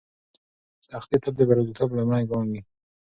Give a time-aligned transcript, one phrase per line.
[0.87, 2.61] سختي تل د بریالیتوب لومړی ګام وي.